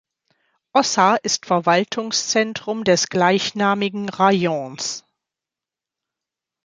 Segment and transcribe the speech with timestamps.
[0.73, 5.05] Ossa ist Verwaltungszentrum des gleichnamigen Rajons.